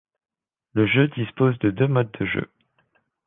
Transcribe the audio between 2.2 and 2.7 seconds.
jeu.